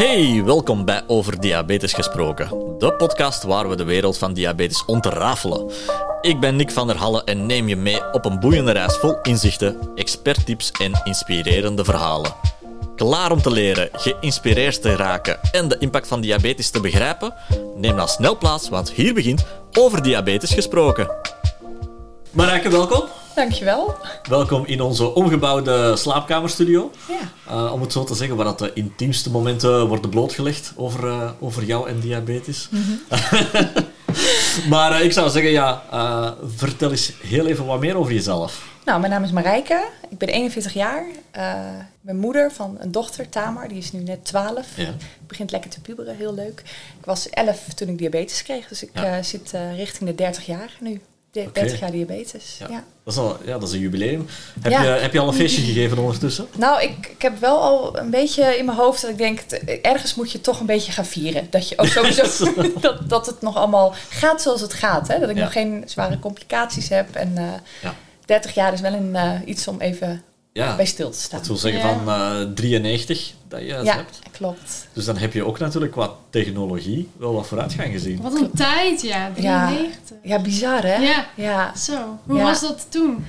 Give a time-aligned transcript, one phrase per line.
[0.00, 5.70] Hey, welkom bij Over Diabetes Gesproken, de podcast waar we de wereld van diabetes ontrafelen.
[6.20, 9.18] Ik ben Nick van der Halle en neem je mee op een boeiende reis vol
[9.22, 12.34] inzichten, experttips en inspirerende verhalen.
[12.96, 17.34] Klaar om te leren, geïnspireerd te raken en de impact van diabetes te begrijpen?
[17.76, 19.44] Neem dan snel plaats, want hier begint
[19.78, 21.10] Over Diabetes Gesproken.
[22.30, 23.19] Marijke, welkom.
[23.40, 23.94] Dankjewel.
[24.28, 26.90] Welkom in onze omgebouwde slaapkamerstudio.
[27.08, 27.54] Ja.
[27.54, 31.30] Uh, om het zo te zeggen, waar dat de intiemste momenten worden blootgelegd over, uh,
[31.40, 32.68] over jou en diabetes.
[32.70, 33.00] Mm -hmm.
[34.72, 35.82] maar uh, ik zou zeggen, ja,
[36.56, 38.68] vertel eens heel even wat meer over jezelf.
[38.84, 39.84] Nou, mijn naam is Marijke.
[40.10, 41.04] Ik ben 41 jaar.
[41.82, 43.68] ik ben moeder van een dochter, Tamar.
[43.68, 44.66] Die is nu net 12.
[44.76, 44.94] Ja.
[45.26, 46.62] Begint lekker te puberen, heel leuk.
[46.98, 48.68] Ik was 11 toen ik diabetes kreeg.
[48.68, 49.22] Dus ik Ja.
[49.22, 51.00] zit richting de 30 jaar nu.
[51.32, 51.50] De- Oké.
[51.60, 52.56] 30 jaar diabetes.
[52.58, 52.66] Ja.
[52.70, 52.84] Ja.
[53.04, 54.26] Dat, is al, ja, dat is een jubileum.
[54.60, 54.82] Heb, Ja.
[54.82, 56.46] je, heb je al een feestje gegeven ondertussen?
[56.56, 59.40] Nou, ik, ik heb wel al een beetje in mijn hoofd dat ik denk,
[59.82, 61.46] ergens moet je toch een beetje gaan vieren.
[61.50, 65.08] Dat je ook sowieso, dat, dat het nog allemaal gaat zoals het gaat.
[65.08, 65.18] Hè?
[65.18, 65.42] Dat ik Ja.
[65.42, 67.14] nog geen zware complicaties heb.
[67.14, 67.44] En eh,
[67.82, 67.94] Ja.
[68.24, 70.22] 30 jaar is wel een, eh, iets om even
[70.52, 71.38] Ja, bij stil te staan.
[71.38, 71.98] dat wil zeggen Ja.
[72.04, 74.18] van eh 93 dat je het Ja, hebt.
[74.30, 74.88] klopt.
[74.92, 78.22] Dus dan heb je ook natuurlijk qua technologie wel wat vooruitgang gezien.
[78.22, 79.30] Wat een tijd, ja.
[79.36, 79.66] Ja.
[79.66, 80.16] 93.
[80.22, 80.96] Ja, bizar hè?
[80.96, 81.26] Ja.
[81.36, 81.76] Ja.
[81.76, 82.42] Zo, hoe Ja.
[82.42, 83.24] was dat toen?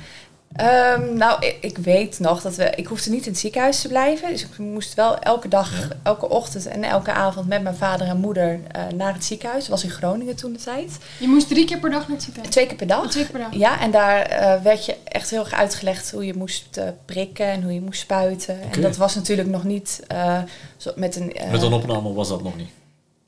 [0.56, 2.70] Ehm, nou, ik, ik weet nog dat we...
[2.76, 4.30] Ik hoefde niet in het ziekenhuis te blijven.
[4.30, 5.88] Dus ik moest wel elke dag, Ja.
[6.04, 9.62] elke ochtend en elke avond met mijn vader en moeder eh, naar het ziekenhuis.
[9.62, 10.98] Dat was in Groningen toen de tijd.
[11.20, 12.54] Je moest drie keer per dag naar het ziekenhuis.
[12.54, 13.04] Twee keer per dag.
[13.04, 13.54] Oh, twee keer per dag.
[13.60, 17.46] Ja, en daar eh, werd je echt heel erg uitgelegd hoe je moest eh, prikken
[17.46, 18.62] en hoe je moest spuiten.
[18.72, 20.38] En dat was natuurlijk nog niet eh,
[20.78, 21.36] zo met een...
[21.52, 22.70] Met een opname was dat nog niet.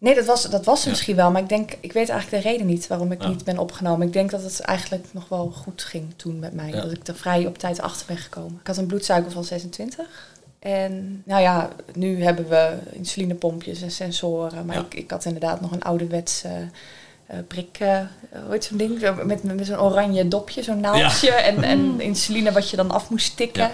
[0.03, 0.89] Nee, dat was, dat was Ja.
[0.89, 1.31] misschien wel.
[1.31, 3.27] Maar ik denk, ik weet eigenlijk de reden niet waarom ik Ja.
[3.27, 4.07] niet ben opgenomen.
[4.07, 6.69] Ik denk dat het eigenlijk nog wel goed ging toen met mij.
[6.69, 6.81] Ja.
[6.81, 8.57] Dat ik er vrij op tijd achter ben gekomen.
[8.61, 10.31] Ik had een bloedsuiker van 26.
[10.59, 14.65] En nou ja, nu hebben we insulinepompjes en sensoren.
[14.65, 16.51] Maar ik, ik had inderdaad nog een ouderwets eh
[17.25, 17.97] eh, prik, eh,
[18.43, 19.13] hoe heet zo'n ding?
[19.23, 21.31] Met, met zo'n oranje dopje, zo'n naaldje.
[21.49, 23.63] En, en insuline wat je dan af moest tikken.
[23.63, 23.71] En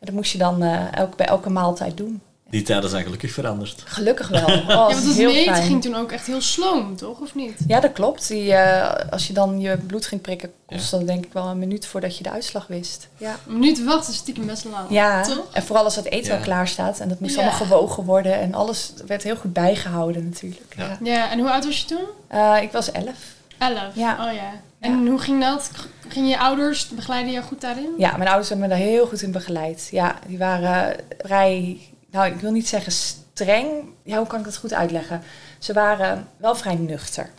[0.00, 2.20] dat moest je dan eh, elk, bij elke maaltijd doen.
[2.54, 3.82] Die tijden zijn gelukkig veranderd.
[3.84, 4.42] Gelukkig wel.
[4.46, 5.62] Oh, Ja, dat want het meten fijn.
[5.66, 7.20] ging toen ook echt heel sloom, toch?
[7.20, 7.58] Of niet?
[7.66, 8.28] Ja, dat klopt.
[8.28, 11.58] Die, eh, als je dan je bloed ging prikken, kostte dat denk ik wel een
[11.58, 13.08] minuut voordat je de uitslag wist.
[13.16, 14.86] Ja, Een minuut wachten is stiekem best lang.
[14.90, 15.22] ja.
[15.22, 15.44] Toch?
[15.52, 16.36] en vooral als het eten Ja.
[16.38, 17.00] al klaar staat.
[17.00, 17.40] En dat moest Ja.
[17.40, 18.40] allemaal gewogen worden.
[18.40, 20.74] En alles werd heel goed bijgehouden natuurlijk.
[20.76, 20.84] Ja.
[20.84, 21.12] Ja.
[21.12, 22.04] Ja, en hoe oud was je toen?
[22.28, 23.16] Eh, ik was elf.
[23.58, 23.94] Elf.
[23.94, 24.26] Ja.
[24.28, 24.50] Oh ja.
[24.80, 25.70] En hoe ging dat?
[26.08, 27.88] Gingen je ouders, begeleiden jou goed daarin?
[27.98, 29.88] Ja, mijn ouders hebben me daar heel goed in begeleid.
[29.90, 31.78] Ja, die waren vrij,
[32.14, 33.66] nou ik wil niet zeggen streng.
[34.02, 35.22] Ja, hoe kan ik dat goed uitleggen?
[35.58, 37.30] Ze waren wel vrij nuchter.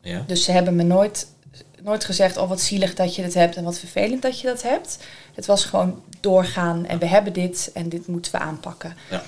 [0.00, 0.22] Ja.
[0.26, 1.26] Dus ze hebben me nooit,
[1.82, 4.62] nooit gezegd, oh wat zielig dat je dat hebt en wat vervelend dat je dat
[4.62, 4.98] hebt.
[5.34, 8.96] Het was gewoon doorgaan en we hebben dit en dit moeten we aanpakken.
[9.10, 9.22] Ja.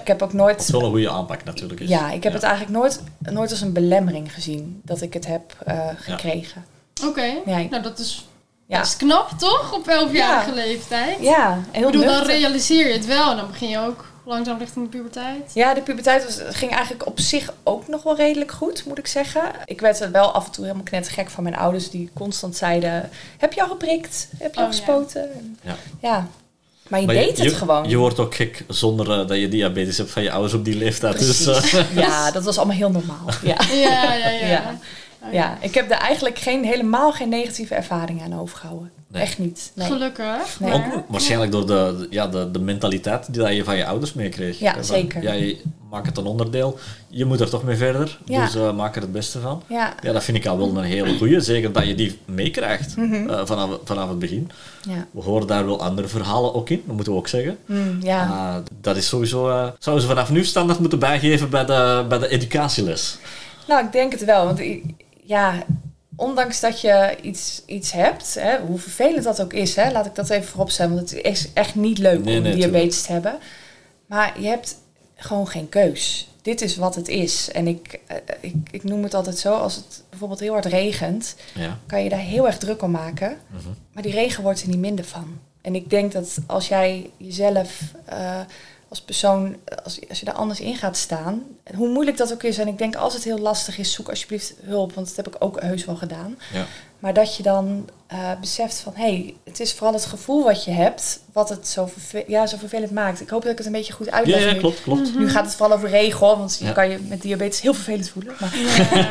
[0.00, 1.88] Ik heb ook nooit, wel een goede aanpak natuurlijk is.
[1.88, 5.56] ja, ik heb het eigenlijk nooit, nooit als een belemmering gezien dat ik het heb
[5.66, 6.64] eh, gekregen.
[7.06, 7.34] Oké.
[7.46, 8.28] Ja, ik- Nou, dat is
[8.66, 9.72] Ja, best knap, toch?
[9.74, 11.20] Op 11-jarige leeftijd.
[11.20, 13.30] ja en Ik heel bedoel, dan realiseer je het wel.
[13.30, 15.50] En dan begin je ook langzaam richting de puberteit.
[15.54, 19.06] Ja, de puberteit was, ging eigenlijk op zich ook nog wel redelijk goed, moet ik
[19.06, 19.42] zeggen.
[19.64, 23.10] Ik werd er wel af en toe helemaal knettergek van mijn ouders die constant zeiden...
[23.38, 24.28] Heb je al geprikt?
[24.38, 24.76] Heb je al Oh, ja.
[24.78, 25.32] gespoten?
[25.34, 25.74] En- Ja.
[26.00, 26.28] ja.
[26.88, 27.88] Maar je Maar deed het je, gewoon.
[27.88, 30.76] Je wordt ook gek zonder eh, dat je diabetes hebt van je ouders op die
[30.76, 31.18] leeftijd.
[31.18, 33.26] Dus, eh, Ja, dat was allemaal heel normaal.
[33.42, 33.56] Ja.
[33.72, 34.78] Ja, ja, ja.
[35.20, 35.26] Ja.
[35.28, 38.90] Oh, ja, ik heb er eigenlijk geen, helemaal geen negatieve ervaringen aan overgehouden.
[39.08, 39.22] Nee.
[39.22, 39.72] Echt niet.
[39.74, 39.86] Nee.
[39.86, 40.60] Gelukkig.
[40.60, 40.72] Nee.
[40.72, 44.58] ook waarschijnlijk door de, ja, de, de mentaliteit die dat je van je ouders meekreeg.
[44.58, 45.22] Ja, Van, zeker.
[45.22, 45.60] Ja, je
[45.90, 46.78] maakt het een onderdeel.
[47.08, 48.18] Je moet er toch mee verder.
[48.24, 48.44] Ja.
[48.44, 49.62] Dus eh, maak er het beste van.
[49.66, 49.94] Ja.
[50.02, 51.40] Ja, dat vind ik al wel een hele goeie.
[51.40, 53.30] Zeker dat je die meekrijgt Mhm.
[53.30, 54.50] eh, vanaf, vanaf het begin.
[54.88, 55.06] Ja.
[55.10, 57.58] We horen daar wel andere verhalen ook in, dat moeten we ook zeggen.
[57.66, 58.26] Mm, ja.
[58.26, 59.48] Ah, dat is sowieso...
[59.48, 63.18] eh zouden ze vanaf nu standaard moeten bijgeven bij de, bij de educatieles.
[63.68, 64.44] Nou, ik denk het wel.
[64.44, 64.58] Want
[65.26, 65.62] ja,
[66.16, 70.14] ondanks dat je iets, iets hebt, hè, hoe vervelend dat ook is, hè, laat ik
[70.14, 70.94] dat even vooropstellen.
[70.94, 73.38] Want het is echt niet leuk Nee, om nee, diabetes te hebben.
[74.06, 74.76] Maar je hebt
[75.16, 76.28] gewoon geen keus.
[76.42, 77.50] Dit is wat het is.
[77.52, 81.34] En ik, eh, ik, ik noem het altijd zo, als het bijvoorbeeld heel hard regent,
[81.54, 81.78] Ja.
[81.86, 83.36] kan je daar heel erg druk om maken.
[83.46, 83.68] Mhm.
[83.92, 85.38] Maar die regen wordt er niet minder van.
[85.60, 88.40] En ik denk dat als jij jezelf eh,
[88.88, 91.42] als persoon, als, als je daar anders in gaat staan,
[91.76, 94.54] hoe moeilijk dat ook is, en ik denk als het heel lastig is, zoek alsjeblieft
[94.62, 96.38] hulp, want dat heb ik ook heus wel gedaan.
[96.52, 96.64] Ja.
[96.98, 100.64] Maar dat je dan eh, beseft van, hé, hey, het is vooral het gevoel wat
[100.64, 103.20] je hebt, wat het zo, verve- ja, zo vervelend maakt.
[103.20, 104.58] Ik hoop dat ik het een beetje goed uitleg ja, nu.
[104.58, 105.14] klopt, klopt.
[105.14, 106.72] Nu gaat het vooral over regen, hoor, want je Ja.
[106.72, 108.34] kan je met diabetes heel vervelend voelen.
[108.40, 108.54] Maar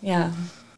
[0.00, 0.30] Ja.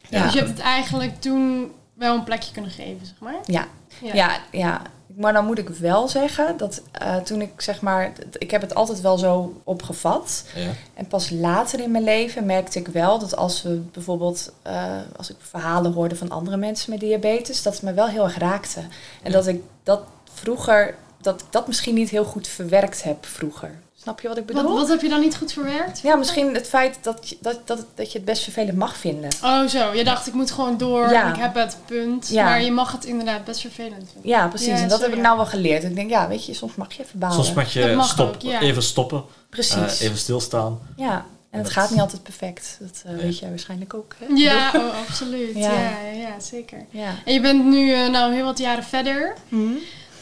[0.09, 3.35] ja, Dus je hebt het eigenlijk toen wel een plekje kunnen geven, zeg maar.
[3.45, 3.67] ja,
[4.01, 4.13] Ja.
[4.13, 4.81] ja, ja,
[5.21, 8.75] Maar dan moet ik wel zeggen dat eh, toen ik zeg maar, ik heb het
[8.75, 10.43] altijd wel zo opgevat.
[10.55, 10.69] Ja.
[10.93, 15.29] En pas later in mijn leven merkte ik wel dat als we bijvoorbeeld, eh, als
[15.29, 18.79] ik verhalen hoorde van andere mensen met diabetes, dat het me wel heel erg raakte.
[18.79, 18.87] En
[19.23, 19.31] Ja.
[19.31, 20.01] dat ik dat
[20.33, 23.71] vroeger, dat ik dat misschien niet heel goed verwerkt heb vroeger.
[24.01, 24.63] Snap je wat ik bedoel?
[24.63, 25.99] Wat, wat heb je dan niet goed verwerkt?
[26.03, 29.29] Ja, misschien het feit dat je, dat, dat, dat je het best vervelend mag vinden.
[29.43, 31.23] Oh zo, je dacht ik moet gewoon door Ja.
[31.23, 32.27] en ik heb het, punt.
[32.29, 32.43] Ja.
[32.43, 34.29] Maar je mag het inderdaad best vervelend vinden.
[34.29, 34.67] Ja, precies.
[34.67, 35.83] Ja, en dat zo, heb ik nou wel geleerd.
[35.83, 37.35] Ik denk, ja, weet je, soms mag je even balen.
[37.35, 38.59] Soms mag je mag stop, ook, ja.
[38.61, 39.99] even stoppen, Precies.
[39.99, 40.79] eh, even stilstaan.
[40.95, 42.77] Ja, en het Dat- gaat niet altijd perfect.
[42.79, 44.15] Dat eh, weet jij waarschijnlijk ook.
[44.19, 44.25] Hè?
[44.35, 45.55] Ja, oh, absoluut.
[45.55, 45.71] Ja.
[46.13, 46.39] Ja.
[46.39, 46.85] Zeker.
[46.89, 47.09] Ja.
[47.25, 49.33] En je bent nu eh, nou heel wat jaren verder.
[49.49, 49.57] Hm?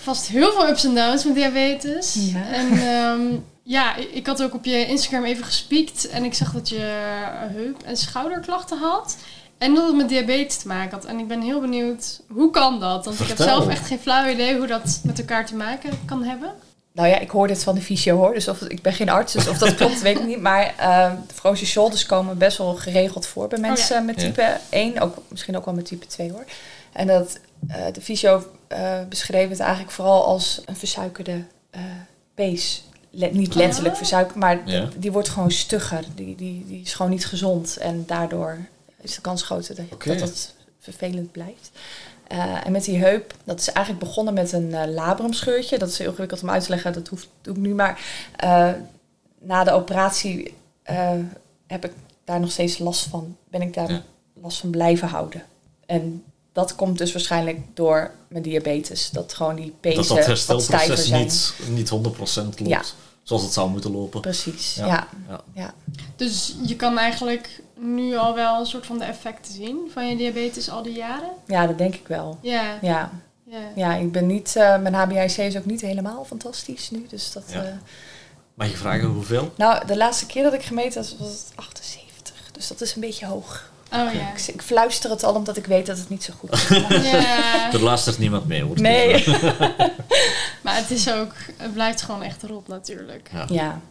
[0.02, 2.14] Vast heel veel ups en downs met diabetes.
[2.20, 2.52] Ja.
[2.52, 3.22] En ehm,
[3.70, 6.10] ja, ik ik had ook op je Instagram even gespiekt.
[6.10, 6.80] En ik zag dat je
[7.54, 9.18] heup- en schouderklachten had.
[9.58, 11.06] En dat het met diabetes te maken had.
[11.06, 13.06] En ik ben heel benieuwd, hoe kan dat?
[13.06, 16.24] Want ik heb zelf echt geen flauw idee hoe dat met elkaar te maken kan
[16.24, 16.54] hebben.
[16.92, 18.34] Nou ja, ik hoor dit van de fysio hoor.
[18.34, 20.42] Dus of, ik ben geen arts, dus of dat klopt, weet ik niet.
[20.42, 24.28] Maar eh, de frozen shoulders komen best wel geregeld voor bij mensen met Ja.
[24.28, 25.00] type 1.
[25.00, 26.46] Ook, misschien ook wel met type 2 hoor.
[26.92, 31.82] En dat eh, de fysio eh, beschreef het eigenlijk vooral als een versuikerde eh
[32.36, 32.84] pees.
[33.10, 34.00] Le- niet letterlijk Ah.
[34.00, 34.90] versuikerd, maar Ja.
[34.98, 36.04] die wordt gewoon stugger.
[36.16, 37.78] Die, die, die is gewoon niet gezond.
[37.78, 38.58] En daardoor
[39.02, 40.10] is de kans groter dat, Oké.
[40.10, 41.72] dat het vervelend blijft.
[42.28, 45.78] Eh, en met die heup, dat is eigenlijk begonnen met een eh, labrumscheurtje.
[45.78, 48.02] Dat is heel ingewikkeld om uit te leggen, dat hoeft doe ik nu maar.
[48.36, 48.72] Eh,
[49.40, 50.54] na de operatie
[50.84, 51.12] eh,
[51.68, 51.92] heb ik
[52.24, 53.38] daar nog steeds last van.
[53.50, 54.04] Ben ik daar Ja.
[54.34, 55.44] last van blijven houden.
[55.86, 56.24] En
[56.60, 59.10] dat komt dus waarschijnlijk door mijn diabetes.
[59.10, 61.22] Dat gewoon die pezen dat dat herstelproces zijn.
[61.22, 62.82] niet, niet 100% loopt Ja.
[63.24, 64.22] zoals het zou moeten lopen.
[64.22, 64.86] Precies, Ja.
[64.86, 65.08] ja.
[65.28, 65.42] Ja.
[65.54, 65.74] ja.
[66.16, 70.16] Dus je kan eigenlijk nu al wel een soort van de effecten zien van je
[70.18, 71.30] diabetes al die jaren.
[71.48, 72.38] Ja, dat denk ik wel.
[72.42, 73.12] Ja, Ja,
[73.46, 73.60] ja.
[73.76, 77.06] ja ik ben niet, eh, mijn HbA1c is ook niet helemaal fantastisch nu.
[77.10, 77.64] Dus dat, Ja.
[77.64, 77.72] eh,
[78.54, 79.54] Mag je vragen hoeveel?
[79.58, 82.36] nou, de laatste keer dat ik gemeten had, was het 78.
[82.52, 83.72] Dus dat is een beetje hoog.
[83.94, 84.32] Oh ja.
[84.34, 86.68] Ik, ik fluister het al omdat ik weet dat het niet zo goed is.
[87.12, 87.74] ja.
[87.74, 88.82] Er luistert niemand mee hoor.
[88.82, 89.26] Nee.
[90.62, 93.30] Maar het is ook, het blijft gewoon echt rot natuurlijk.
[93.50, 93.82] Ja.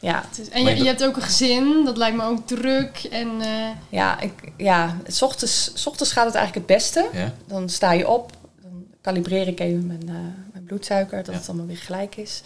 [0.00, 0.24] Ja.
[0.40, 3.08] Is, en je, hebt ook een gezin, dat lijkt me ook druk.
[3.10, 4.96] En eh, ja, ik, ja.
[5.06, 7.08] S ochtends, s ochtends gaat het eigenlijk het beste.
[7.12, 7.32] Ja.
[7.46, 8.32] Dan sta je op,
[8.62, 10.14] dan kalibreer ik even mijn, eh,
[10.52, 11.40] mijn bloedsuiker, dat Ja.
[11.40, 12.42] het allemaal weer gelijk is.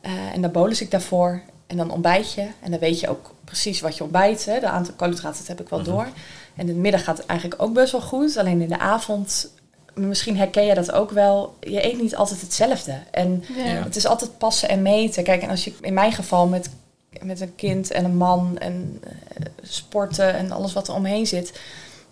[0.00, 2.48] Eh, en dan bolus ik daarvoor en dan ontbijt je.
[2.60, 4.44] En dan weet je ook precies wat je ontbijt.
[4.44, 4.60] Hè.
[4.60, 5.90] De aantal koolhydraten dat heb ik wel Mhm.
[5.90, 6.04] door.
[6.04, 8.36] En in de middag gaat het eigenlijk ook best wel goed.
[8.36, 9.48] Alleen in de avond,
[9.94, 12.98] misschien herken je dat ook wel, je eet niet altijd hetzelfde.
[13.10, 13.62] En ja.
[13.64, 15.24] Het is altijd passen en meten.
[15.24, 16.68] Kijk, en als je in mijn geval met,
[17.22, 21.60] met een kind en een man en eh, sporten en alles wat er omheen zit,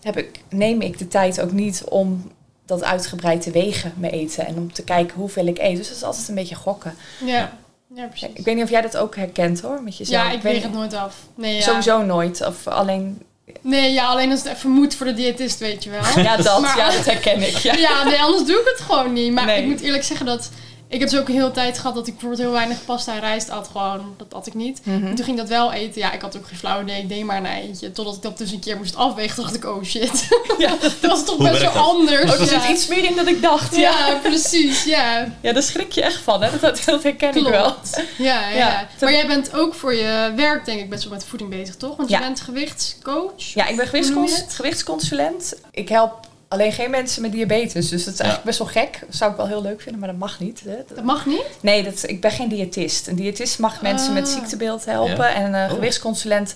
[0.02, 2.30] heb ik, neem ik de tijd ook niet om
[2.66, 4.46] dat uitgebreid te wegen, mijn eten.
[4.46, 5.76] En om te kijken hoeveel ik eet.
[5.76, 6.94] Dus dat is altijd een beetje gokken.
[7.24, 7.52] Ja.
[7.94, 8.28] Ja, precies.
[8.34, 10.24] Ik weet niet of jij dat ook herkent hoor, met jezelf.
[10.26, 11.14] ja, ik weet het nooit af.
[11.34, 11.60] Nee, ja.
[11.60, 12.46] Sowieso nooit.
[12.46, 13.22] Of alleen...
[13.60, 16.00] Nee, ja, alleen als het even moet voor de diëtist, weet je wel.
[16.24, 17.56] Ja, dat, Maar- ja, dat herken ik.
[17.56, 17.74] Ja.
[17.74, 19.32] Ja, nee, anders doe ik het gewoon niet.
[19.32, 19.62] Maar Nee.
[19.62, 20.50] ik moet eerlijk zeggen dat...
[20.94, 23.20] Ik heb dus ook een hele tijd gehad dat ik bijvoorbeeld heel weinig pasta en
[23.20, 23.68] rijst at.
[23.72, 24.80] Gewoon, dat at ik niet.
[24.84, 25.06] Mhm.
[25.06, 26.00] En toen ging ik dat wel eten.
[26.00, 27.00] Ja, ik had ook geen flauw idee.
[27.02, 27.92] Ik deed maar een eentje.
[27.92, 29.42] Totdat ik dat dus een keer moest afwegen.
[29.42, 30.28] Dacht ik, oh shit.
[30.58, 30.70] Ja.
[31.00, 31.82] dat was toch Hoe best wel dat?
[31.82, 32.32] anders.
[32.34, 33.76] Oh, er zit iets meer in dan ik dacht.
[33.76, 34.84] Ja, Ja, precies.
[34.84, 36.42] Ja, ja daar schrik je echt van.
[36.42, 36.50] Hè?
[36.50, 37.74] Dat, dat, dat herken ik wel.
[38.18, 38.88] Ja, ja.
[39.00, 41.96] Maar jij bent ook voor je werk denk ik best wel met voeding bezig, toch?
[41.96, 43.32] Want je bent gewichtscoach.
[43.54, 45.54] Ja, ik ben gewichtscons- gewichtsconsulent.
[45.70, 46.14] Ik help
[46.54, 47.88] alleen geen mensen met diabetes.
[47.88, 48.24] Dus dat is Ja.
[48.24, 48.98] eigenlijk best wel gek.
[49.06, 50.60] Dat zou ik wel heel leuk vinden, maar dat mag niet.
[50.64, 50.76] Hè?
[50.76, 51.44] Dat- Dat mag niet?
[51.60, 53.06] Nee, dat, ik ben geen diëtist.
[53.06, 54.32] Een diëtist mag mensen met Ah.
[54.32, 55.16] ziektebeeld helpen.
[55.16, 55.34] Ja.
[55.34, 55.74] En een Oh.
[55.74, 56.54] gewichtsconsulent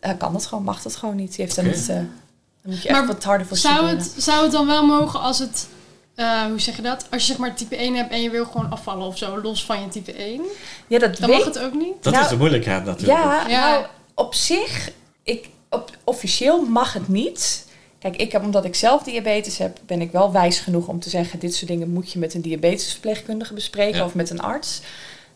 [0.00, 1.28] eh, kan dat gewoon, mag dat gewoon niet.
[1.36, 1.74] Die heeft dan Oké.
[1.76, 1.88] niet...
[1.88, 2.08] eh, dan
[2.62, 5.66] moet je echt wat harder voor Zou het, zou het dan wel mogen als het...
[6.14, 7.06] eh, hoe zeg je dat?
[7.10, 9.64] Als je zeg maar type 1 hebt en je wil gewoon afvallen of zo, los
[9.64, 10.40] van je type 1.
[10.86, 11.94] Ja, dat Dan weet mag het ook niet?
[12.02, 13.18] Dat Nou, is de moeilijkheid natuurlijk.
[13.18, 13.68] Ja, Ja.
[13.70, 14.90] nou, op zich,
[15.22, 17.66] ik, op, officieel mag het niet.
[18.02, 21.10] Kijk, ik heb, omdat ik zelf diabetes heb, ben ik wel wijs genoeg om te
[21.10, 24.04] zeggen: dit soort dingen moet je met een diabetesverpleegkundige bespreken Ja.
[24.04, 24.80] of met een arts.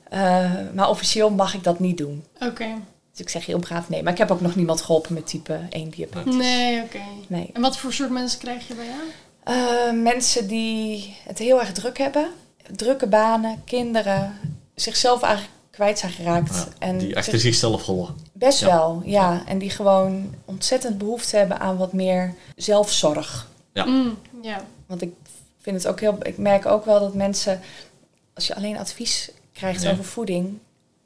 [0.09, 2.25] Eh, maar officieel mag ik dat niet doen.
[2.41, 2.67] Oké.
[3.11, 4.03] Dus ik zeg heel braaf nee.
[4.03, 6.35] Maar ik heb ook nog niemand geholpen met type 1 diabetes.
[6.35, 7.01] Nee, oké.
[7.27, 7.51] Nee.
[7.53, 9.01] En wat voor soort mensen krijg je bij jou?
[9.59, 12.31] Eh, mensen die het heel erg druk hebben,
[12.77, 14.39] drukke banen, kinderen,
[14.75, 16.55] zichzelf eigenlijk kwijt zijn geraakt.
[16.55, 18.15] Ja, en die achter zich- zichzelf hollen.
[18.33, 18.67] Best Ja.
[18.67, 19.43] wel, ja.
[19.47, 23.49] En die gewoon ontzettend behoefte hebben aan wat meer zelfzorg.
[23.73, 23.85] Ja.
[23.85, 24.65] Mm, ja.
[24.87, 25.13] Want ik
[25.61, 26.17] vind het ook heel.
[26.23, 27.61] Ik merk ook wel dat mensen,
[28.35, 29.91] als je alleen advies krijgt Ja.
[29.91, 30.59] over voeding,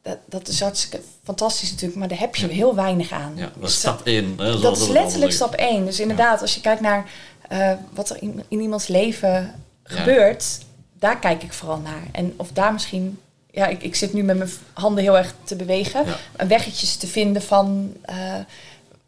[0.02, 3.32] dat, dat is hartstikke fantastisch natuurlijk, maar daar heb je heel weinig aan.
[3.36, 4.36] Ja, dat is stap 1.
[4.36, 5.84] dat is letterlijk stap 1.
[5.84, 7.10] Dus inderdaad, als je kijkt naar
[7.48, 10.58] eh, wat er in, in iemands leven gebeurt,
[10.98, 12.02] daar kijk ik vooral naar.
[12.12, 13.18] En of daar misschien,
[13.52, 16.16] ja, ik, ik zit nu met mijn handen heel erg te bewegen, Ja.
[16.36, 18.16] en weggetjes te vinden van eh,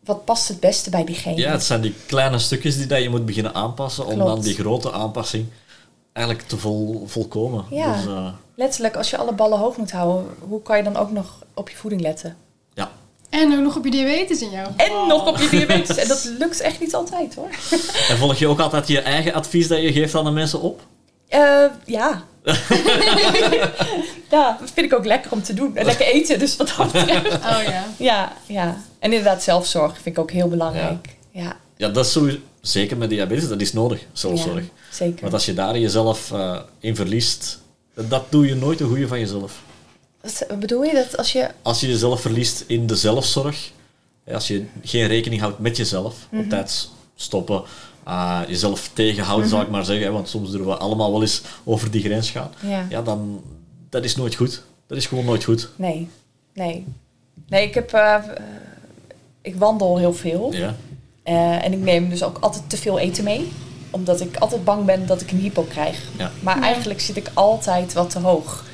[0.05, 1.37] wat past het beste bij diegene.
[1.37, 4.55] Ja, het zijn die kleine stukjes die dat je moet beginnen aanpassen om dan die
[4.55, 5.47] grote aanpassing
[6.13, 7.65] eigenlijk te vol, volkomen.
[7.71, 7.95] Ja.
[7.97, 11.11] Dus, eh, Letterlijk, als je alle ballen hoog moet houden, hoe kan je dan ook
[11.11, 12.37] nog op je voeding letten?
[12.75, 12.91] ja.
[13.31, 14.69] En ook nog op je diabetes in jou.
[14.77, 15.97] En nog op je diabetes.
[15.97, 17.49] En dat lukt echt niet altijd hoor.
[18.09, 20.81] En volg je ook altijd je eigen advies dat je geeft aan de mensen op?
[21.29, 22.23] Eh, ja.
[24.31, 25.77] ja, dat vind ik ook lekker om te doen.
[25.77, 27.35] En lekker eten, dus wat dat betreft.
[27.35, 27.85] Oh ja.
[27.99, 28.83] Ja, ja.
[28.99, 31.09] En inderdaad, zelfzorg vind ik ook heel belangrijk.
[31.31, 34.63] Ja, Ja, dat is sowieso, zeker met diabetes, dat is nodig, zelfzorg.
[34.65, 35.21] Ja, zeker.
[35.21, 37.59] Want als je daar jezelf eh, in verliest,
[37.95, 39.53] dat doe je nooit een goede van jezelf.
[40.21, 41.49] Wat bedoel je dat als je...
[41.63, 43.71] Als je jezelf verliest in de zelfzorg,
[44.25, 46.43] hè, als je geen rekening houdt met jezelf, Mhm.
[46.43, 47.63] op tijd stoppen,
[48.04, 51.42] eh, jezelf tegenhouden, zou ik maar zeggen, hè, want soms durven we allemaal wel eens
[51.64, 52.87] over die grens gaan, Ja.
[52.88, 53.42] ja, dan
[53.90, 54.62] dat is nooit goed.
[54.87, 55.68] Dat is gewoon nooit goed.
[55.76, 56.09] Nee,
[56.54, 56.85] nee.
[57.49, 57.92] Nee, ik heb...
[57.92, 58.16] eh,
[59.42, 60.52] ik wandel heel veel.
[60.52, 60.75] Ja.
[61.23, 63.52] Eh, en ik neem dus ook altijd te veel eten mee.
[63.90, 66.02] Omdat ik altijd bang ben dat ik een hypo krijg.
[66.18, 66.30] Ja.
[66.42, 66.62] Maar Ja.
[66.62, 68.64] eigenlijk zit ik altijd wat te hoog.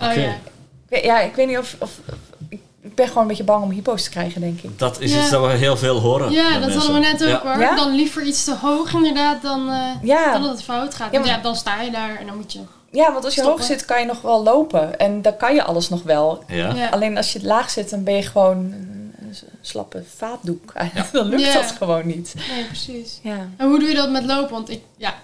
[0.00, 0.20] Oh Oké.
[0.20, 0.30] ja.
[0.32, 0.40] Ik
[0.88, 1.76] weet- ja, ik weet niet of...
[1.78, 2.00] of
[2.48, 4.78] ik, ik ben gewoon een beetje bang om hypo's te krijgen, denk ik.
[4.78, 5.20] Dat is Ja.
[5.20, 6.30] iets dat we heel veel horen.
[6.32, 6.78] Ja, dat mensen.
[6.78, 7.40] hadden we net ook Ja.
[7.52, 7.60] hoor.
[7.60, 7.74] Ja?
[7.76, 10.32] Dan liever iets te hoog inderdaad dan, eh, Ja.
[10.32, 11.12] dan dat het fout gaat.
[11.12, 12.60] Ja, Want Ja, dan sta je daar en dan moet je...
[12.90, 13.60] Ja, want als je Stoppen.
[13.64, 14.98] hoog zit, kan je nog wel lopen.
[14.98, 16.44] En dan kan je alles nog wel.
[16.48, 16.74] Ja.
[16.74, 16.88] Ja.
[16.88, 20.72] Alleen als je laag zit, dan ben je gewoon een slappe vaatdoek.
[21.12, 21.52] dan lukt Ja.
[21.52, 22.34] dat gewoon niet.
[22.54, 23.18] Nee, precies.
[23.22, 23.48] Ja.
[23.56, 24.52] En hoe doe je dat met lopen?
[24.52, 25.14] Want ik, ja,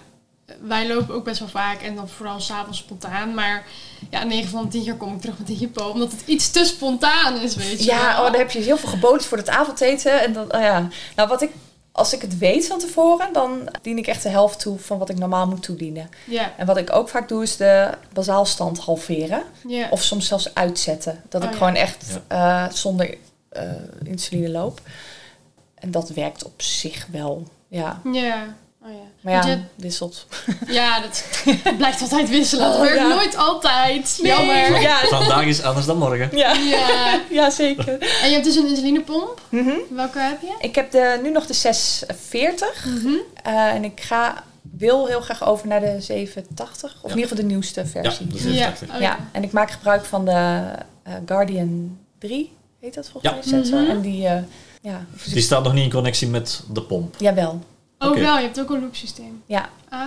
[0.63, 3.33] wij lopen ook best wel vaak en dan vooral s'avonds spontaan.
[3.33, 3.65] Maar
[4.09, 5.83] ja, 9 van de 10 keer kom ik terug met een hypo.
[5.89, 8.25] Omdat het iets te spontaan is, weet je Ja, wel.
[8.25, 10.21] oh, dan heb je heel veel geboden voor het avondeten.
[10.21, 10.87] En dan, oh ja.
[11.15, 11.51] Nou, wat ik,
[11.91, 15.09] als ik het weet van tevoren, dan dien ik echt de helft toe van wat
[15.09, 16.09] ik normaal moet toedienen.
[16.25, 19.43] Ja, En wat ik ook vaak doe, is de basaalstand halveren.
[19.67, 19.87] ja.
[19.89, 21.21] Of soms zelfs uitzetten.
[21.29, 21.57] Dat Oh, ik ja.
[21.59, 23.17] gewoon echt eh, zonder
[23.49, 23.63] eh,
[24.03, 24.81] insuline loop.
[25.75, 27.47] En dat werkt op zich wel.
[27.67, 28.01] Ja.
[28.03, 28.11] ja.
[28.21, 28.55] Ja.
[29.21, 30.25] Maar ja, je- wisselt.
[30.67, 31.25] ja, dat
[31.77, 32.65] blijft altijd wisselen.
[32.65, 33.07] Het Oh, werkt ja.
[33.07, 34.19] nooit altijd.
[34.21, 34.31] Nee.
[34.31, 34.81] Jammer.
[34.81, 34.97] Ja.
[35.09, 36.29] Vandaag is anders dan morgen.
[36.37, 36.53] Ja.
[36.53, 37.19] Ja.
[37.39, 37.99] ja, zeker.
[37.99, 39.41] En je hebt dus een insulinepomp.
[39.49, 39.71] Mhm.
[39.89, 40.53] Welke heb je?
[40.59, 42.85] Ik heb de, nu nog de 640.
[42.85, 43.07] Mhm.
[43.43, 46.91] eh, en ik ga, wil heel graag over naar de 780.
[46.95, 47.09] Of Ja.
[47.09, 48.27] in ieder geval de nieuwste Ja, versie.
[48.27, 48.73] dat Ja.
[48.95, 49.19] Oh, ja.
[49.31, 50.61] en ik maak gebruik van de
[51.03, 52.53] eh, Guardian 3.
[52.79, 53.39] Heet dat volgens Ja.
[53.39, 53.47] mij?
[53.47, 53.79] Sensor.
[53.81, 53.89] Mhm.
[53.91, 54.41] En die, eh,
[54.81, 57.15] ja, Die staat nog niet in connectie met de pomp.
[57.19, 57.59] jawel.
[58.09, 58.35] Oh, wel.
[58.37, 59.43] Je hebt ook een loopsysteem.
[59.45, 59.99] Ja, Ah,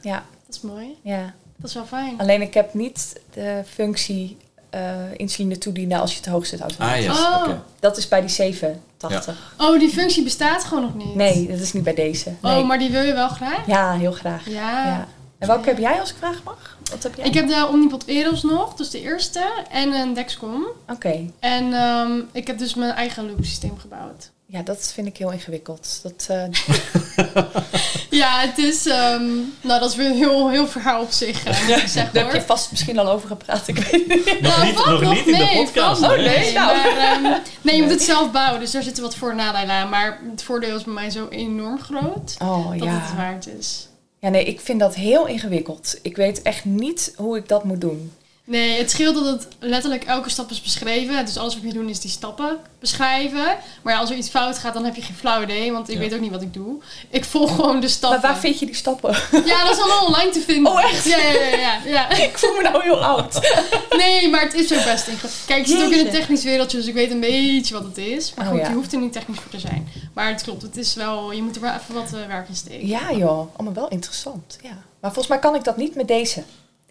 [0.00, 0.96] ja, dat is mooi.
[1.02, 1.34] ja.
[1.56, 2.18] Dat is wel fijn.
[2.18, 4.36] Alleen ik heb niet de functie
[4.70, 7.08] eh, insuline toedienen als je te hoog zit automatisch.
[7.08, 7.20] Ah, yes.
[7.24, 7.40] Oh.
[7.42, 7.62] Oké.
[7.80, 9.54] Dat is bij die 780.
[9.58, 11.14] Oh, die functie bestaat gewoon nog niet.
[11.14, 12.32] Nee, dat is niet bij deze.
[12.42, 12.58] Nee.
[12.60, 13.66] Oh, maar die wil je wel graag?
[13.66, 14.48] Ja, heel graag.
[14.48, 14.86] Ja.
[14.86, 15.06] Ja.
[15.38, 16.78] En welke heb jij als ik vragen mag?
[16.90, 17.26] Wat heb jij?
[17.26, 20.64] Ik heb de Omnipot Eros nog, dus de eerste, en een Dexcom.
[20.88, 21.30] Oké.
[21.38, 24.30] En ehm, ik heb dus mijn eigen loopsysteem gebouwd.
[24.52, 26.00] Ja, dat vind ik heel ingewikkeld.
[26.02, 26.44] Dat, eh,
[28.10, 29.24] Ja, het is, ehm,
[29.60, 32.22] nou dat is weer een heel, heel verhaal op zich, eh, ik zeggen daar heb
[32.24, 32.34] hoor.
[32.34, 33.68] je vast misschien al over gepraat.
[33.68, 34.40] Ik weet het niet.
[34.40, 36.00] Nog Nou, niet, nog niet in de mee, podcast.
[36.00, 36.16] hè?
[36.16, 36.52] nee.
[36.52, 36.76] nou.
[36.76, 39.74] Maar, ehm, nee, je moet het zelf bouwen, dus daar zitten wat voor- en nadelen
[39.74, 39.88] aan.
[39.88, 43.14] Maar het voordeel is bij mij zo enorm groot, Oh dat het ja.
[43.16, 43.88] waard is.
[44.18, 45.98] Ja, nee, ik vind dat heel ingewikkeld.
[46.02, 48.12] Ik weet echt niet hoe ik dat moet doen.
[48.44, 51.24] Nee, het scheelt dat het letterlijk elke stap is beschreven.
[51.26, 53.56] Dus alles wat je doet is die stappen beschrijven.
[53.82, 55.72] Maar ja, als er iets fout gaat, dan heb je geen flauw idee.
[55.72, 56.00] Want ik Ja.
[56.00, 56.82] weet ook niet wat ik doe.
[57.10, 58.20] Ik volg gewoon de stappen.
[58.20, 59.10] Maar waar vind je die stappen?
[59.44, 60.72] Ja, dat is allemaal online te vinden.
[60.72, 61.04] Oh, echt?
[61.04, 61.56] Ja, ja, ja.
[61.56, 62.10] ja, ja.
[62.28, 63.40] ik voel me nou heel oud.
[63.96, 65.32] Nee, maar het is ook best ingewikkeld.
[65.46, 67.98] Kijk, ik zit ook in het technisch wereldje, dus ik weet een beetje wat het
[67.98, 68.34] is.
[68.34, 69.88] Maar Oh, goed, je hoeft er niet technisch voor te zijn.
[70.14, 72.56] Maar het klopt, het is wel, je moet er wel even wat eh, werk in
[72.56, 72.86] steken.
[72.86, 74.58] Ja joh, allemaal wel interessant.
[74.62, 74.68] Ja.
[75.00, 76.42] Maar volgens mij kan ik dat niet met deze,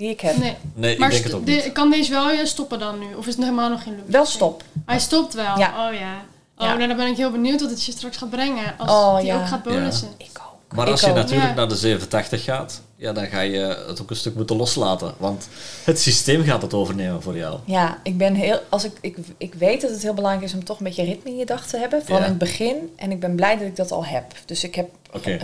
[0.01, 0.37] die ik heb.
[0.37, 1.71] Nee, Nee, maar ik denk het ook de- niet.
[1.71, 3.05] kan deze wel ja, stoppen dan nu?
[3.17, 4.07] Of is het helemaal nog geen loop?
[4.07, 4.63] Wel stop.
[4.85, 5.57] Hij stopt wel?
[5.57, 5.87] Ja.
[5.87, 6.13] Oh ja.
[6.57, 6.73] Oh, Ja.
[6.75, 8.73] nou dan ben ik heel benieuwd wat het je straks gaat brengen.
[8.77, 9.39] Als Oh, die ja.
[9.39, 10.07] ook gaat bonussen.
[10.17, 10.75] Ik ook.
[10.77, 11.15] Maar Ik als je ook.
[11.15, 11.55] natuurlijk Ja.
[11.55, 15.13] naar de 780 gaat, ja, dan ga je het ook een stuk moeten loslaten.
[15.17, 15.47] Want
[15.83, 17.59] het systeem gaat het overnemen voor jou.
[17.65, 18.59] Ja, ik ben heel.
[18.69, 21.29] Als ik, ik, ik weet dat het heel belangrijk is om toch een beetje ritme
[21.29, 21.99] in je dag te hebben.
[22.01, 22.23] Vooral Ja.
[22.23, 22.75] in het begin.
[22.95, 24.23] En ik ben blij dat ik dat al heb.
[24.45, 24.89] Dus ik heb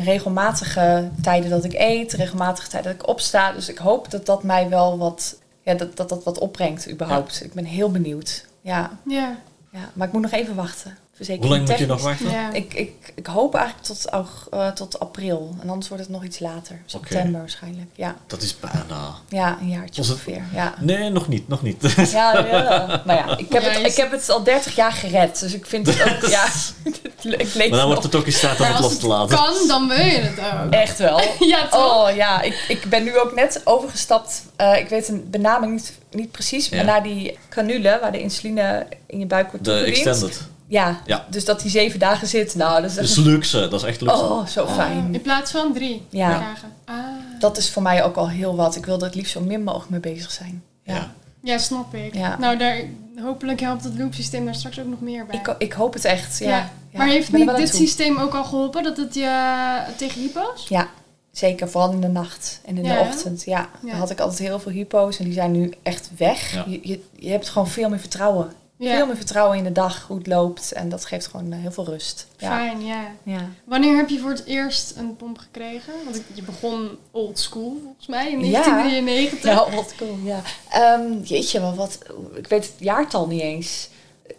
[0.04, 3.52] Regelmatige tijden dat ik eet, regelmatige tijden dat ik opsta.
[3.52, 5.38] Dus ik hoop dat dat mij wel wat.
[5.62, 7.44] Ja, dat dat, dat wat opbrengt überhaupt.
[7.44, 8.46] Ik ben heel benieuwd.
[8.62, 9.36] Ja, Ja.
[9.72, 10.98] ja, maar ik moet nog even wachten.
[11.18, 12.32] Verzekering Hoe lang moet je nog wachten?
[12.32, 12.52] Ja.
[12.54, 14.06] Ik, ik, ik hoop eigenlijk tot,
[14.52, 15.56] eh, tot april.
[15.62, 16.82] En anders wordt het nog iets later.
[16.86, 17.88] September waarschijnlijk.
[17.96, 18.16] Ja.
[18.28, 19.14] Dat is bijna.
[19.30, 20.42] ja, een jaartje het- ongeveer.
[20.54, 20.74] Ja.
[20.80, 21.94] Nee, nog niet, nog niet.
[22.12, 23.02] Ja, ja.
[23.06, 25.40] Maar ja, ik heb, Ja, het, ik heb het al 30 jaar gered.
[25.40, 26.46] Dus ik vind het ook, ja,
[27.38, 29.06] ik leef Maar dan wordt het ook in staat om Maar het als los te
[29.08, 29.36] het laten.
[29.38, 30.72] kan, dan wil je het ook.
[30.74, 31.22] echt wel.
[31.40, 32.10] Ja, toch?
[32.10, 34.44] Oh ja, ik, ik ben nu ook net overgestapt.
[34.56, 38.88] eh, ik weet een benaming niet, niet precies, maar naar die canule waar de insuline
[39.08, 40.42] in je buik wordt De extended.
[40.70, 41.26] Ja, Ja.
[41.30, 42.56] dus dat die zeven dagen zit.
[42.56, 44.16] Nou, dat is Dat echt is luxe, dat is echt luxe.
[44.24, 45.14] Oh, zo Oh, fijn.
[45.14, 46.30] in plaats van drie Ja.
[46.40, 46.74] dagen.
[46.86, 46.96] Ah.
[47.40, 48.76] Dat is voor mij ook al heel wat.
[48.76, 50.64] Ik wil er het liefst zo min mogelijk mee bezig zijn.
[50.84, 50.94] Ja.
[50.96, 51.12] Ja.
[51.44, 52.16] Ja, snap ik.
[52.16, 52.38] Ja.
[52.40, 52.82] Nou, daar,
[53.22, 55.40] hopelijk helpt het loopsysteem daar straks ook nog meer bij.
[55.40, 56.38] Ik, ik hoop het echt.
[56.40, 56.48] Ja.
[56.50, 56.56] Ja.
[56.92, 56.98] Ja.
[56.98, 57.80] Maar heeft niet dit toe.
[57.80, 58.84] systeem ook al geholpen?
[58.84, 60.68] Dat het je tegen hypo's?
[60.68, 60.88] Ja,
[61.32, 61.70] zeker.
[61.70, 63.44] Vooral in de nacht en in Ja, de ochtend.
[63.44, 63.90] Ja, Ja.
[63.90, 66.54] dan had ik altijd heel veel hypo's en die zijn nu echt weg.
[66.54, 66.64] Ja.
[66.68, 68.52] Je, je, je hebt gewoon veel meer vertrouwen.
[68.80, 68.96] Ja.
[68.96, 70.72] Veel meer vertrouwen in de dag, hoe het loopt.
[70.72, 72.28] En dat geeft gewoon eh, heel veel rust.
[72.38, 72.48] Ja.
[72.58, 73.02] Fijn, ja.
[73.24, 73.50] Ja.
[73.64, 75.94] Wanneer heb je voor het eerst een pomp gekregen?
[76.04, 78.52] Want ik- je begon old school volgens mij in Ja.
[78.52, 79.44] 1993.
[79.52, 80.42] Ja, wat cool, ja.
[80.70, 81.98] Ehm, jeetje, wel wat.
[82.36, 83.90] Ik weet het jaartal niet eens.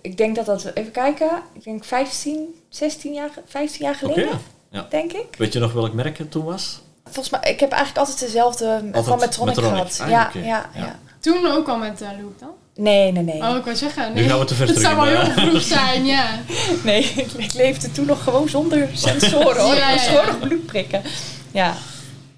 [0.01, 4.13] Ik denk dat dat, even kijken, ik denk 15, 16 jaar, 15 jaar Oké.
[4.13, 4.39] geleden,
[4.71, 4.87] Ja.
[4.91, 5.27] denk ik.
[5.39, 6.81] Weet je nog welk merk het toen was?
[7.05, 9.57] Volgens mij, ik heb eigenlijk altijd dezelfde van Medtronic Medtronic.
[9.93, 10.01] gehad.
[10.01, 10.71] Ah, ja, Ja.
[10.75, 12.51] ja, Toen ook al met uh, Loop dan?
[12.81, 13.43] Nee, nee, nee.
[13.43, 14.09] Oh, ik wou zeggen.
[14.13, 14.29] Nu Nee.
[14.29, 16.27] gaan we te ver Het zou wel heel vroeg zijn, ja.
[16.85, 17.03] Nee,
[17.37, 19.75] ik, leefde toen nog gewoon zonder sensoren hoor.
[19.75, 19.95] Ja,
[20.27, 21.03] nog bloed prikken.
[21.51, 21.75] Ja.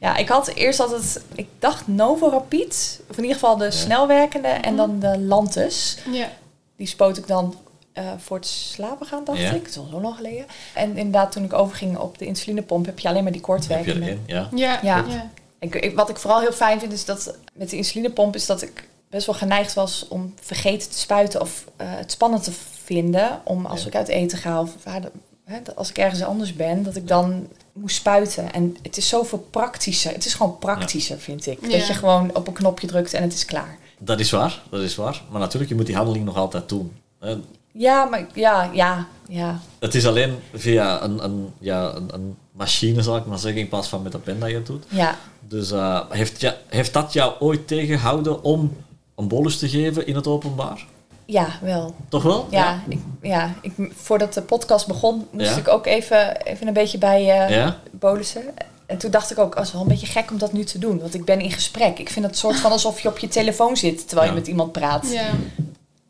[0.01, 3.01] ja, ik had eerst altijd, ik dacht Novorapid.
[3.11, 5.97] Of in ieder geval de snelwerkende en dan de Lantus.
[6.11, 6.29] Ja.
[6.77, 7.55] Die spoot ik dan
[7.93, 9.51] eh, voor het slapen gaan, dacht Ja.
[9.51, 9.61] ik.
[9.63, 10.45] Dat is al zo lang geleden.
[10.75, 13.57] En inderdaad, toen ik overging op de insulinepomp, heb je alleen maar die Heb je
[13.67, 14.07] kortwerkende.
[14.07, 14.23] erin?
[14.27, 14.49] Ja.
[14.55, 14.79] Ja.
[14.83, 15.05] Ja.
[15.09, 15.31] ja.
[15.59, 18.63] Ik, ik- wat ik vooral heel fijn vind, is dat met de insulinepomp is dat
[18.63, 22.53] ik best wel geneigd was om vergeten te spuiten of eh, het spannend te
[22.85, 23.41] vinden.
[23.45, 23.87] Om als Ja.
[23.87, 25.11] ik uit eten ga of waar de-
[25.45, 28.53] hè, als ik ergens anders ben, dat ik dan moest spuiten.
[28.53, 30.13] En het is zoveel praktischer.
[30.13, 31.59] Het is gewoon praktischer, vind ik.
[31.63, 31.69] Ja.
[31.79, 33.79] Dat je gewoon op een knopje drukt en het is klaar.
[33.99, 35.23] Dat is waar, dat is waar.
[35.31, 36.93] Maar natuurlijk, je moet die handeling nog altijd doen.
[37.21, 37.37] hè.
[37.73, 39.61] Ja, maar ja, ja, ja.
[39.79, 43.69] Het is alleen via een, een, ja, een, een machine, zal ik maar zeggen, in
[43.69, 44.85] plaats van met een pen dat je het doet.
[44.89, 45.17] Ja,
[45.49, 48.77] Dus eh, heeft, ja, heeft dat jou ooit tegengehouden om
[49.21, 50.87] een bolus te geven in het openbaar?
[51.25, 51.95] ja wel.
[52.09, 52.47] Toch wel?
[52.51, 55.57] Ja, Ik, ja ik, voordat de podcast begon, moest Ja.
[55.57, 57.79] ik ook even, even een beetje bij eh Ja?
[57.91, 58.43] bolussen.
[58.87, 60.99] En toen dacht ik ook, als wel een beetje gek om dat nu te doen.
[61.01, 61.99] Want ik ben in gesprek.
[61.99, 64.35] Ik vind het soort van alsof je op je telefoon zit terwijl Ja.
[64.35, 65.07] je met iemand praat.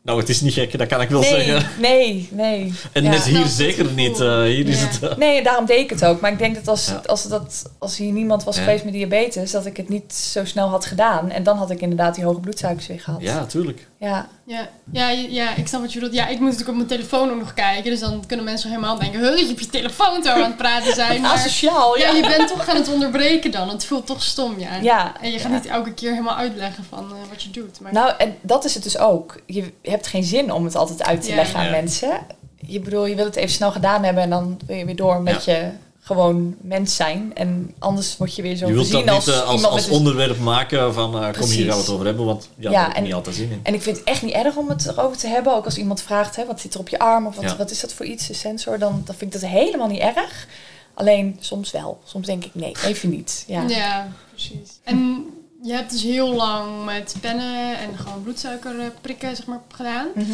[0.03, 1.69] Nou, het is niet gek, dat kan ik wel nee, zeggen.
[1.79, 2.73] nee, nee.
[2.91, 3.09] En Ja.
[3.09, 4.19] net hier zeker het niet.
[4.19, 5.03] eh, hier is het...
[5.03, 6.21] eh, Nee, daarom deed ik het ook.
[6.21, 7.01] Maar ik denk dat als, Ja.
[7.05, 8.61] als, dat, als hier niemand was Ja.
[8.63, 11.29] geweest met diabetes, dat ik het niet zo snel had gedaan.
[11.31, 13.21] En dan had ik inderdaad die hoge bloedsuikers weer gehad.
[13.21, 13.87] ja, tuurlijk.
[13.97, 14.69] Ja, Ja.
[14.91, 16.15] Ja, ja, ik snap wat je bedoelt.
[16.17, 17.91] Ja, ik moet natuurlijk op mijn telefoon ook nog kijken.
[17.91, 19.19] Dus dan kunnen mensen helemaal denken...
[19.19, 21.21] Huh, je op je telefoon zo aan het praten zijn.
[21.21, 22.15] Maar asociaal, ja, ja.
[22.15, 23.69] je bent toch aan het onderbreken dan.
[23.69, 24.75] Het voelt toch stom, ja.
[24.81, 25.57] Ja, En je gaat ja.
[25.57, 27.79] niet elke keer helemaal uitleggen van eh, wat je doet.
[27.79, 29.35] Maar Nou, en dat is het dus ook.
[29.45, 31.35] Je hebt geen zin om het altijd uit te Ja.
[31.35, 31.71] leggen aan Ja.
[31.71, 32.11] mensen.
[32.65, 35.21] Je bedoel, je wil het even snel gedaan hebben en dan wil je weer door
[35.21, 35.69] met je
[36.03, 37.31] gewoon mens zijn.
[37.35, 39.89] En anders word je weer zo Je wilt dat gezien niet als, eh, als, als
[39.89, 42.81] onderwerp maken van eh, kom hier gaan we het over hebben, want ja, Ja, daar
[42.81, 43.59] heb ik en- niet altijd zin in.
[43.63, 45.55] En ik vind het echt niet erg om het erover te hebben.
[45.55, 47.27] Ook als iemand vraagt, hè, wat zit er op je arm?
[47.27, 47.55] Of wat, Ja.
[47.57, 48.79] wat is dat voor iets, een sensor?
[48.79, 50.47] Dan, dan vind ik dat helemaal niet erg.
[50.93, 51.99] Alleen soms wel.
[52.03, 53.43] Soms denk ik, nee, even niet.
[53.47, 53.63] Ja.
[53.67, 54.69] Ja, precies.
[54.83, 55.25] En
[55.61, 60.07] je hebt dus heel lang met pennen en gewoon bloedsuiker eh, prikken zeg maar, gedaan.
[60.15, 60.31] Mhm.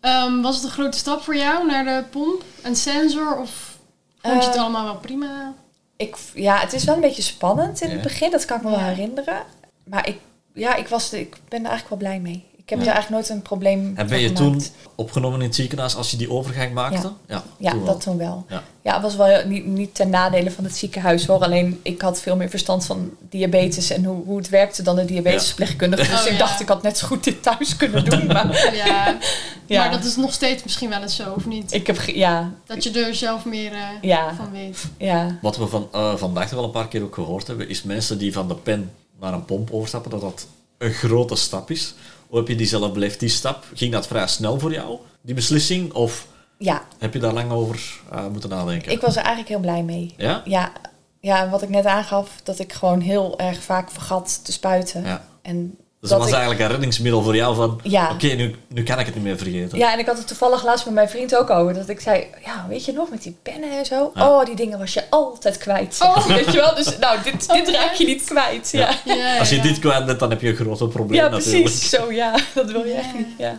[0.00, 3.36] Ehm, was het een grote stap voor jou naar de pomp en sensor?
[3.38, 3.76] Of
[4.20, 5.54] vond je het Eh, allemaal wel prima?
[5.96, 7.92] Ik, ja, het is wel een beetje spannend in Ja.
[7.94, 8.30] het begin.
[8.30, 9.42] Dat kan ik me wel herinneren.
[9.84, 10.18] Maar ik,
[10.54, 12.46] ja, ik, was, de- ik ben er eigenlijk wel blij mee.
[12.68, 12.90] Ik heb Ja.
[12.90, 14.64] er eigenlijk nooit een probleem En ben je gemaakt.
[14.64, 17.12] toen opgenomen in het ziekenhuis als je die overgang maakte?
[17.28, 17.92] Ja, Ja, toen wel.
[17.92, 18.44] dat toen wel.
[18.48, 18.62] Ja.
[18.82, 21.42] Ja, het was wel niet, niet ten nadele van het ziekenhuis hoor.
[21.42, 25.04] Alleen ik had veel meer verstand van diabetes en hoe, hoe het werkte dan de
[25.04, 26.10] diabetesverpleegkundige.
[26.10, 26.38] Dus Oh, ik ja.
[26.38, 28.26] dacht, ik had net zo goed dit thuis kunnen doen.
[28.26, 29.16] Maar Ja,
[29.66, 31.72] ja, maar dat is nog steeds misschien wel eens zo, of niet?
[31.72, 34.34] ik heb, ja, Dat je er zelf meer eh, Ja.
[34.34, 34.84] van weet.
[34.98, 37.82] ja, Wat we van, eh, vandaag toch al een paar keer ook gehoord hebben, is
[37.82, 40.46] mensen die van de pen naar een pomp overstappen, dat dat
[40.78, 41.94] een grote stap is.
[42.28, 43.64] Hoe heb je die zelf beleefd, die stap?
[43.74, 45.92] Ging dat vrij snel voor jou, die beslissing?
[45.92, 46.26] Of
[46.58, 48.92] ja, heb je daar lang over eh, moeten nadenken?
[48.92, 50.14] ik was er eigenlijk heel blij mee.
[50.16, 50.42] Ja?
[50.44, 50.72] Ja,
[51.20, 55.04] ja, wat ik net aangaf, dat ik gewoon heel erg vaak vergat te spuiten.
[55.04, 55.24] Ja.
[55.42, 57.80] En Dus dat dat was ik- eigenlijk een reddingsmiddel voor jou van...
[57.82, 58.10] Ja.
[58.12, 59.78] Oké, nu, nu kan ik het niet meer vergeten.
[59.78, 61.74] Ja, en ik had het toevallig laatst met mijn vriend ook over.
[61.74, 64.10] Dat ik zei, ja, weet je nog, met die pennen en zo.
[64.14, 64.28] Ja.
[64.28, 65.98] Oh, die dingen was je altijd kwijt.
[66.02, 66.26] Oh.
[66.36, 66.74] Weet je wel?
[66.74, 68.68] Dus nou, dit, dit raak je niet kwijt.
[68.72, 69.14] Ja, Ja.
[69.14, 69.62] Ja, ja, Als je ja.
[69.62, 71.62] dit kwijt bent, dan heb je een groot probleem ja natuurlijk.
[71.64, 71.88] precies.
[71.90, 72.34] Zo, ja.
[72.54, 73.16] Dat wil je echt Ja.
[73.18, 73.28] niet.
[73.38, 73.56] Ja,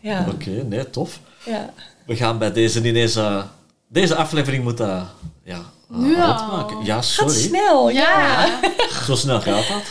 [0.00, 0.26] ja.
[0.34, 1.18] Oké, nee, tof.
[1.44, 1.70] ja.
[2.06, 3.16] We gaan bij deze niet eens...
[3.16, 3.42] eh,
[3.88, 5.08] deze aflevering moeten...
[5.44, 5.58] ja,
[5.96, 6.32] uh, al?
[6.32, 6.76] uitmaken.
[6.84, 7.34] Ja, Gaat sorry.
[7.34, 7.88] snel.
[7.90, 8.18] Ja.
[8.18, 8.60] Ja.
[9.06, 9.82] Zo snel gaat dat.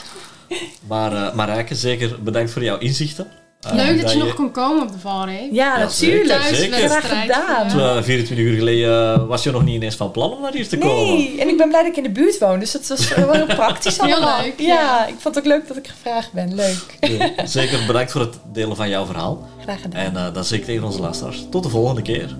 [0.87, 3.27] Maar uh, Marijke, zeker bedankt voor jouw inzichten.
[3.67, 5.51] Uh, Leuk dat je nog kon komen op de valreep.
[5.51, 6.41] Ja, Ja, natuurlijk.
[6.41, 6.89] zeker, zeker.
[6.89, 7.71] Graag gedaan.
[7.71, 7.97] voor jou.
[7.97, 10.77] Uh, 24 uur geleden was je nog niet ineens van plan om naar hier te
[10.77, 11.13] komen.
[11.17, 12.59] Nee, en ik ben blij dat ik in de buurt woon.
[12.59, 14.41] Dus dat was wel heel praktisch Heel allemaal.
[14.41, 15.05] leuk, Ja, ja.
[15.07, 16.55] ik vond het ook leuk dat ik gevraagd ben.
[16.55, 16.97] Leuk.
[17.45, 19.49] Zeker bedankt voor het delen van jouw verhaal.
[19.61, 20.01] Graag gedaan.
[20.01, 22.35] En uh, dan zeg ik tegen onze luisteraars, tot de volgende keer.